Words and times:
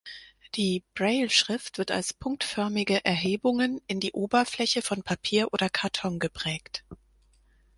Die 0.55 0.83
Brailleschrift 0.95 1.77
wird 1.77 1.91
als 1.91 2.11
punktförmige 2.11 3.05
Erhebungen 3.05 3.79
in 3.85 3.99
die 3.99 4.13
Oberfläche 4.13 4.81
von 4.81 5.03
Papier 5.03 5.53
oder 5.53 5.69
Karton 5.69 6.17
geprägt. 6.17 6.83